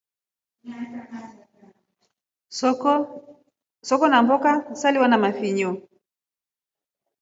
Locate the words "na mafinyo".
5.07-5.71